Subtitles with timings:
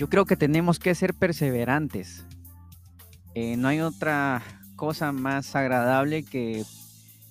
[0.00, 2.24] yo creo que tenemos que ser perseverantes.
[3.34, 4.42] Eh, no hay otra
[4.74, 6.64] cosa más agradable que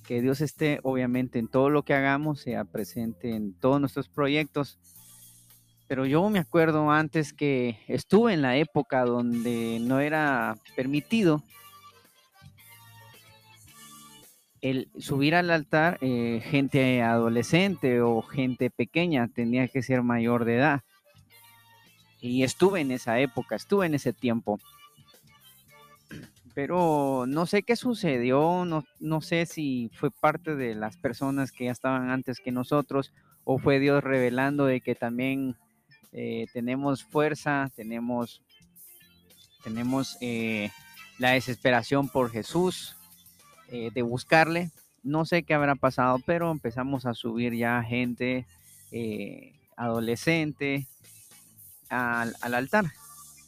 [0.05, 4.77] que Dios esté obviamente en todo lo que hagamos, sea presente en todos nuestros proyectos.
[5.87, 11.43] Pero yo me acuerdo antes que estuve en la época donde no era permitido
[14.61, 20.57] el subir al altar eh, gente adolescente o gente pequeña, tenía que ser mayor de
[20.57, 20.81] edad.
[22.21, 24.59] Y estuve en esa época, estuve en ese tiempo
[26.59, 31.65] pero no sé qué sucedió, no, no sé si fue parte de las personas que
[31.65, 33.13] ya estaban antes que nosotros
[33.45, 35.55] o fue Dios revelando de que también
[36.11, 38.41] eh, tenemos fuerza, tenemos,
[39.63, 40.69] tenemos eh,
[41.17, 42.97] la desesperación por Jesús,
[43.69, 44.69] eh, de buscarle.
[45.01, 48.45] No sé qué habrá pasado, pero empezamos a subir ya gente
[49.77, 50.87] adolescente
[51.89, 52.85] al, al altar.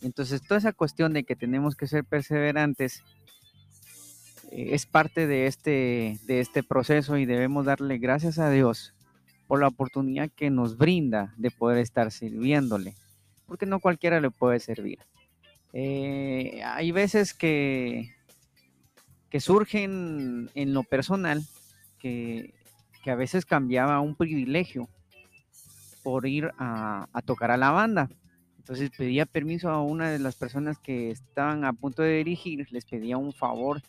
[0.01, 3.03] Entonces, toda esa cuestión de que tenemos que ser perseverantes
[4.51, 8.93] eh, es parte de este, de este proceso y debemos darle gracias a Dios
[9.47, 12.95] por la oportunidad que nos brinda de poder estar sirviéndole,
[13.45, 14.99] porque no cualquiera le puede servir.
[15.73, 18.13] Eh, hay veces que,
[19.29, 21.43] que surgen en lo personal
[21.99, 22.53] que,
[23.05, 24.87] a veces cambiaba un privilegio
[26.03, 28.09] por ir a, a tocar a la banda
[28.61, 32.85] entonces pedía permiso a una de las personas que estaban a punto de dirigir, les
[32.85, 33.81] pedía un favor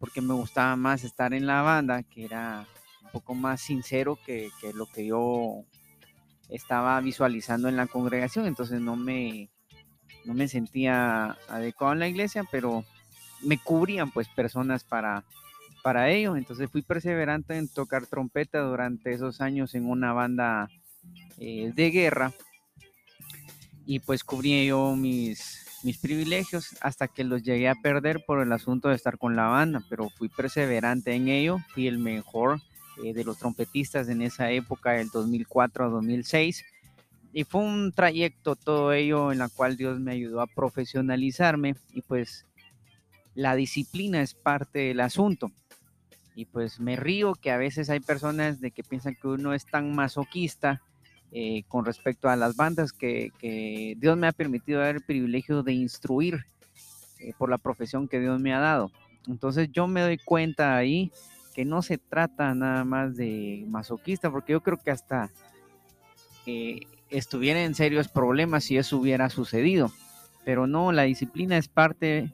[0.00, 2.66] porque me gustaba más estar en la banda, que era
[3.04, 5.62] un poco más sincero que, lo que yo
[6.48, 9.48] estaba visualizando en la congregación, entonces no me,
[10.24, 12.84] no me sentía adecuado en la iglesia, pero
[13.42, 15.24] me cubrían pues personas para,
[15.84, 20.68] para ello, entonces fui perseverante en tocar trompeta durante esos años en una banda
[21.38, 22.32] eh, de guerra
[23.86, 28.52] y pues cubrí yo mis, mis privilegios hasta que los llegué a perder por el
[28.52, 32.60] asunto de estar con la banda, pero fui perseverante en ello, fui el mejor
[33.04, 36.64] eh, de los trompetistas en esa época, del 2004 a 2006.
[37.32, 42.02] Y fue un trayecto todo ello en la cual Dios me ayudó a profesionalizarme y
[42.02, 42.46] pues
[43.34, 45.52] la disciplina es parte del asunto.
[46.34, 49.64] Y pues me río que a veces hay personas de que piensan que uno es
[49.64, 50.82] tan masoquista
[51.38, 53.30] eh, con respecto a las bandas que,
[53.98, 56.46] Dios me ha permitido dar el privilegio de instruir
[57.18, 58.90] eh, por la profesión que Dios me ha dado.
[59.28, 61.12] Entonces yo me doy cuenta ahí
[61.54, 65.30] que no se trata nada más de masoquista, porque yo creo que hasta
[66.46, 66.80] eh,
[67.10, 69.92] estuviera en serios problemas si eso hubiera sucedido.
[70.42, 72.32] Pero no, la disciplina es parte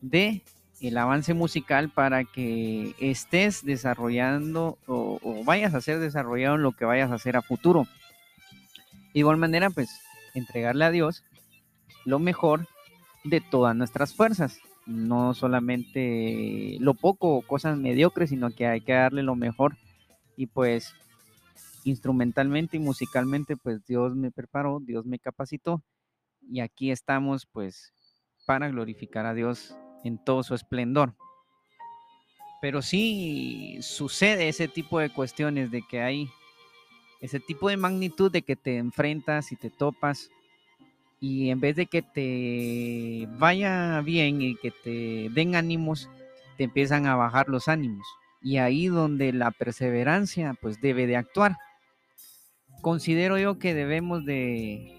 [0.00, 0.40] de
[0.80, 6.86] el avance musical para que estés desarrollando o, vayas a ser desarrollado en lo que
[6.86, 7.86] vayas a hacer a futuro.
[9.16, 10.02] De igual manera, pues
[10.34, 11.24] entregarle a Dios
[12.04, 12.68] lo mejor
[13.24, 18.92] de todas nuestras fuerzas, no solamente lo poco o cosas mediocres, sino que hay que
[18.92, 19.78] darle lo mejor
[20.36, 20.92] y pues
[21.84, 25.82] instrumentalmente y musicalmente pues Dios me preparó, Dios me capacitó
[26.42, 27.94] y aquí estamos pues
[28.44, 29.74] para glorificar a Dios
[30.04, 31.14] en todo su esplendor.
[32.60, 36.28] Pero sí sucede ese tipo de cuestiones de que hay
[37.26, 40.30] ese tipo de magnitud de que te enfrentas y te topas
[41.20, 46.08] y en vez de que te vaya bien y que te den ánimos,
[46.56, 48.06] te empiezan a bajar los ánimos.
[48.42, 51.56] Y ahí donde la perseverancia pues debe de actuar.
[52.82, 54.96] Considero yo que debemos de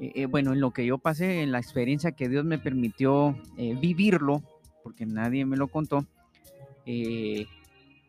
[0.00, 3.38] eh, eh, bueno, en lo que yo pasé, en la experiencia que Dios me permitió
[3.56, 4.42] eh, vivirlo,
[4.82, 6.06] porque nadie me lo contó,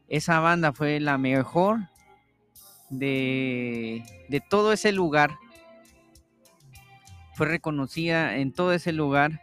[0.08, 1.82] esa banda fue la mejor
[3.00, 5.38] de, de todo ese lugar.
[7.36, 9.42] Fue reconocida en todo ese lugar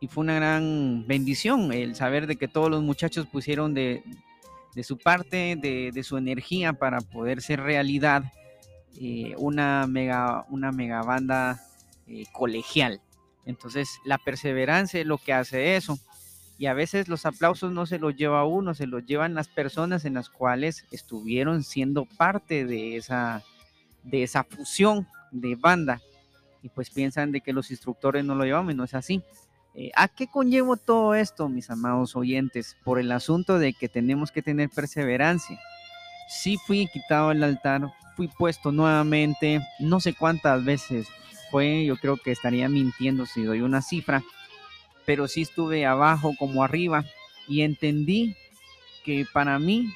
[0.00, 4.02] y fue una gran bendición el saber de que todos los muchachos pusieron de,
[4.74, 8.24] de su parte, de, de, su energía para poder ser realidad
[8.98, 11.60] eh, una, mega, una mega banda
[12.06, 13.00] eh, colegial.
[13.46, 15.98] Entonces, la perseverancia es lo que hace eso.
[16.60, 20.04] Y a veces los aplausos no se los lleva uno, se los llevan las personas
[20.04, 23.42] en las cuales estuvieron siendo parte de esa,
[24.02, 26.02] de esa fusión de banda.
[26.62, 29.22] Y pues piensan de que los instructores no lo llevan y no es así.
[29.74, 32.76] Eh, ¿A qué conllevo todo esto, mis amados oyentes?
[32.84, 35.58] Por el asunto de que tenemos que tener perseverancia.
[36.28, 41.08] Sí fui quitado el altar, fui puesto nuevamente, no sé cuántas veces
[41.50, 44.22] fue, yo creo que estaría mintiendo si doy una cifra,
[45.06, 47.04] pero sí estuve abajo como arriba
[47.48, 48.36] y entendí
[49.04, 49.92] que para mí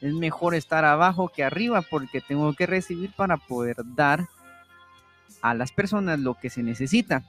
[0.00, 4.28] es mejor estar abajo que arriba porque tengo que recibir para poder dar
[5.42, 7.22] a las personas lo que se necesita.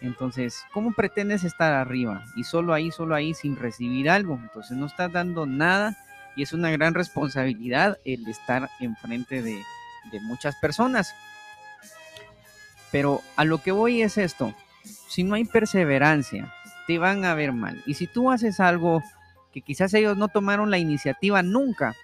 [0.00, 2.24] Entonces, ¿cómo pretendes estar arriba?
[2.36, 4.34] Y solo ahí, solo ahí, sin recibir algo.
[4.34, 5.96] Entonces, no estás dando nada
[6.34, 9.62] y es una gran responsabilidad el estar enfrente de,
[10.10, 11.14] de muchas personas.
[12.90, 14.54] Pero a lo que voy es esto.
[15.08, 16.52] Si no hay perseverancia,
[16.86, 17.82] te van a ver mal.
[17.86, 19.02] Y si tú haces algo
[19.52, 21.94] que quizás ellos no tomaron la iniciativa nunca,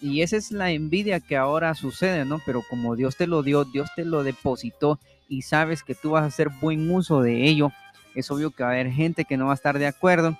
[0.00, 2.40] y esa es la envidia que ahora sucede, ¿no?
[2.46, 4.98] Pero como Dios te lo dio, Dios te lo depositó
[5.28, 7.70] y sabes que tú vas a hacer buen uso de ello,
[8.14, 10.36] es obvio que va a haber gente que no va a estar de acuerdo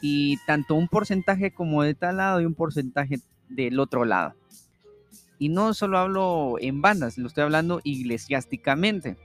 [0.00, 4.34] y tanto un porcentaje como de tal lado y un porcentaje del otro lado.
[5.38, 9.16] Y no solo hablo en bandas, lo estoy hablando eclesiásticamente.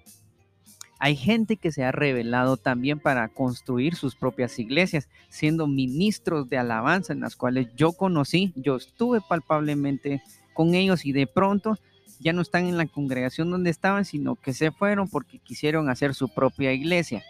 [1.06, 6.58] Hay gente que se ha revelado también para construir sus propias iglesias, siendo ministros de
[6.58, 10.24] alabanza en las cuales yo conocí, yo estuve palpablemente
[10.56, 11.78] con ellos y de pronto
[12.20, 16.16] ya no están en la congregación donde estaban, sino que se fueron porque quisieron hacer
[16.16, 17.24] su propia iglesia,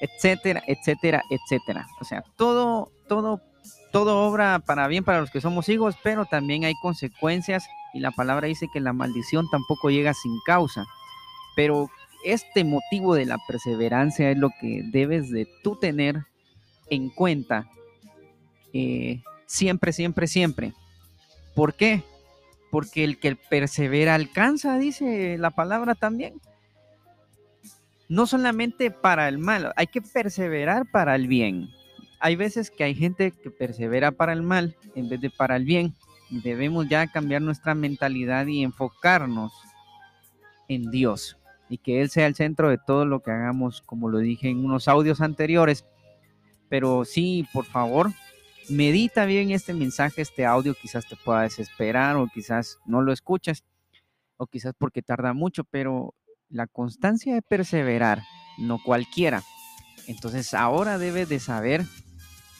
[0.00, 1.88] etcétera, etcétera, etcétera.
[2.00, 3.40] O sea, todo, todo,
[3.90, 8.12] todo obra para bien para los que somos hijos, pero también hay consecuencias y la
[8.12, 10.86] palabra dice que la maldición tampoco llega sin causa.
[11.56, 11.90] Pero
[12.24, 16.24] este motivo de la perseverancia es lo que debes de tú tener
[16.90, 17.68] en cuenta
[18.72, 20.72] eh, siempre, siempre, siempre.
[21.54, 22.02] ¿Por qué?
[22.70, 26.40] Porque el que persevera alcanza, dice la palabra también.
[28.08, 31.68] No solamente para el mal, hay que perseverar para el bien.
[32.20, 35.64] Hay veces que hay gente que persevera para el mal en vez de para el
[35.64, 35.94] bien.
[36.30, 39.52] Debemos ya cambiar nuestra mentalidad y enfocarnos
[40.68, 41.36] en Dios
[41.72, 44.62] y que Él sea el centro de todo lo que hagamos, como lo dije en
[44.62, 45.86] unos audios anteriores.
[46.68, 48.12] Pero sí, por favor,
[48.68, 53.64] medita bien este mensaje, este audio, quizás te pueda desesperar o quizás no lo escuchas
[54.36, 56.14] o quizás porque tarda mucho, pero
[56.50, 58.22] la constancia de perseverar,
[58.58, 59.42] no cualquiera.
[60.06, 61.86] Entonces ahora debes de saber,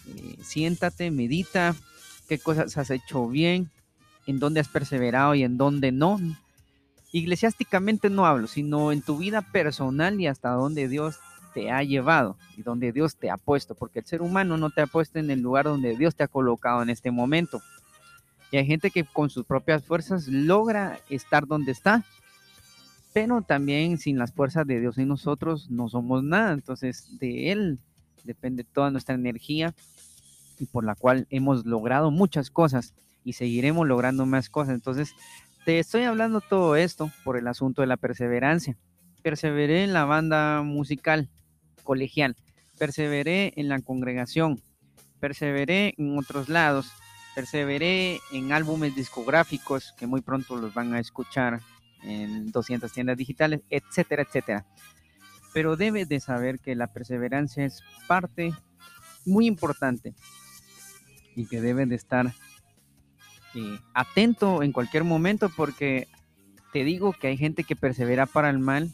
[0.08, 1.74] eh, siéntate, medita,
[2.28, 3.70] qué cosas has hecho bien,
[4.26, 6.18] en dónde has perseverado y en dónde no
[7.20, 11.18] eclesiásticamente no hablo, sino en tu vida personal y hasta donde Dios
[11.52, 14.80] te ha llevado y donde Dios te ha puesto, porque el ser humano no te
[14.80, 17.60] ha puesto en el lugar donde Dios te ha colocado en este momento.
[18.50, 22.04] Y hay gente que con sus propias fuerzas logra estar donde está,
[23.12, 26.52] pero también sin las fuerzas de Dios y nosotros no somos nada.
[26.52, 27.78] Entonces de Él
[28.24, 29.74] depende toda nuestra energía
[30.58, 32.94] y por la cual hemos logrado muchas cosas
[33.24, 34.74] y seguiremos logrando más cosas.
[34.74, 35.14] Entonces
[35.64, 38.76] te estoy hablando todo esto por el asunto de la perseverancia.
[39.22, 41.28] Perseveré en la banda musical
[41.84, 42.36] colegial,
[42.78, 44.60] perseveré en la congregación,
[45.20, 46.90] perseveré en otros lados,
[47.34, 51.60] perseveré en álbumes discográficos que muy pronto los van a escuchar
[52.02, 54.66] en 200 tiendas digitales, etcétera, etcétera.
[55.54, 58.52] Pero debes de saber que la perseverancia es parte
[59.24, 60.14] muy importante
[61.36, 62.32] y que debe de estar
[63.94, 66.08] atento en cualquier momento porque
[66.72, 68.90] te digo que hay gente que persevera para el mal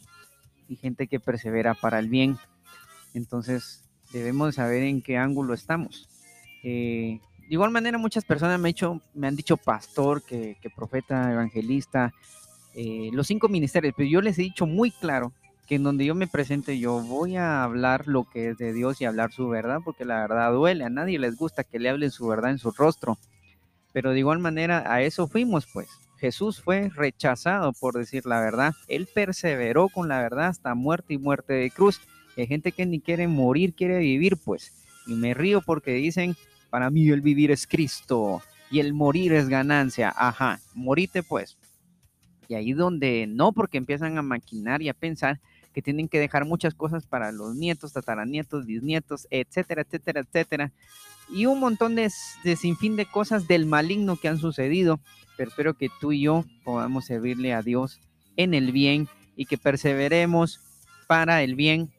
[0.68, 2.36] y gente que persevera para el bien.
[3.14, 6.08] Entonces debemos saber en qué ángulo estamos.
[6.62, 12.12] Eh, de igual manera muchas personas me, hecho, me han dicho pastor, que, profeta, evangelista,
[12.74, 15.32] eh, los cinco ministerios, pero yo les he dicho muy claro
[15.66, 19.00] que en donde yo me presente yo voy a hablar lo que es de Dios
[19.00, 22.10] y hablar su verdad, porque la verdad duele, a nadie les gusta que le hablen
[22.10, 23.18] su verdad en su rostro.
[23.92, 25.88] Pero de igual manera a eso fuimos, pues.
[26.18, 28.74] Jesús fue rechazado por decir la verdad.
[28.88, 32.00] Él perseveró con la verdad hasta muerte y muerte de cruz.
[32.36, 34.72] Hay gente que ni quiere morir, quiere vivir, pues.
[35.06, 36.36] Y me río porque dicen,
[36.70, 40.12] para mí el vivir es Cristo y el morir es ganancia.
[40.16, 41.56] Ajá, morite pues.
[42.48, 45.40] Y ahí donde no, porque empiezan a maquinar y a pensar
[45.78, 50.72] que tienen que dejar muchas cosas para los nietos, tataranietos, bisnietos, etcétera, etcétera, etcétera
[51.30, 52.10] y un montón de,
[52.42, 54.98] de sinfín de cosas del maligno que han sucedido.
[55.36, 58.00] Pero espero que tú y yo podamos servirle a Dios
[58.36, 59.06] en el bien
[59.36, 60.58] y que perseveremos
[61.06, 61.92] para el bien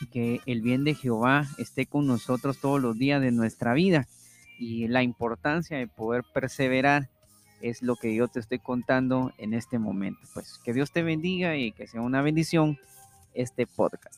[0.00, 4.08] y que el bien de Jehová esté con nosotros todos los días de nuestra vida.
[4.58, 7.10] Y la importancia de poder perseverar
[7.60, 10.20] es lo que yo te estoy contando en este momento.
[10.34, 12.78] Pues que Dios te bendiga y que sea una bendición
[13.34, 14.17] este podcast.